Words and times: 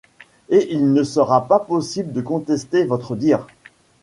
Et 0.49 0.73
il 0.73 0.93
ne 0.93 1.03
sera 1.03 1.47
pas 1.47 1.59
possible 1.59 2.11
de 2.11 2.21
contester 2.21 2.85
votre 2.85 3.15
dire? 3.15 3.45